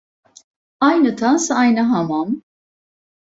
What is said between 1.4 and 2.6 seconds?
aynı hamam.